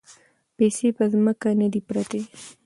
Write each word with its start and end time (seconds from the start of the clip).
پیسې 0.57 0.87
په 0.97 1.03
ځمکه 1.11 1.49
نه 1.61 1.67
دي 1.73 1.81
پرتې. 1.87 2.21